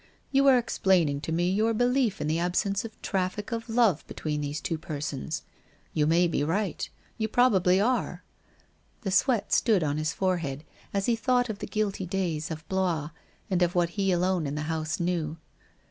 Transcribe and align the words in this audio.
You 0.31 0.47
are 0.47 0.57
explaining 0.57 1.21
to 1.21 1.31
me 1.31 1.51
your 1.51 1.75
belief 1.75 2.19
in 2.19 2.25
the 2.25 2.39
absence 2.39 2.83
of 2.83 2.99
traffic 3.03 3.51
of 3.51 3.69
love 3.69 4.03
between 4.07 4.41
these 4.41 4.59
two 4.59 4.79
persons. 4.79 5.43
You 5.93 6.07
may 6.07 6.27
be 6.27 6.43
right— 6.43 6.89
you 7.19 7.27
probably 7.27 7.79
are.' 7.79 8.23
The 9.01 9.11
sweat 9.11 9.53
stood 9.53 9.83
on 9.83 9.97
his 9.99 10.11
forehead 10.11 10.63
as 10.91 11.05
he 11.05 11.15
thought 11.15 11.49
of 11.49 11.59
the 11.59 11.67
guilty 11.67 12.07
days 12.07 12.49
of 12.49 12.67
Blois, 12.67 13.11
and 13.51 13.61
of 13.61 13.75
what 13.75 13.89
he 13.89 14.11
alone 14.11 14.47
in 14.47 14.55
the 14.55 14.63
house 14.63 14.99
knew. 14.99 15.37